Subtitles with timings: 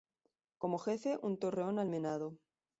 [0.57, 2.27] Como Jefe, un Torreón almenado.